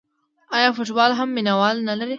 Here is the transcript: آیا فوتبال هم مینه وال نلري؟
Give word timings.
آیا 0.57 0.69
فوتبال 0.77 1.11
هم 1.19 1.29
مینه 1.35 1.53
وال 1.59 1.77
نلري؟ 1.87 2.09